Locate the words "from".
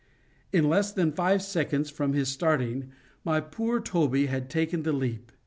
1.91-2.13